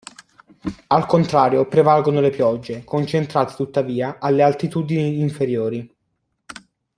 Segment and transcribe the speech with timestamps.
[0.87, 5.95] Al contrario, prevalgono le piogge, concentrate tuttavia alle altitudini inferiori.